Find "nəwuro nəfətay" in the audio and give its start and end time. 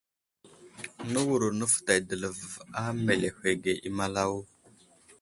1.11-1.99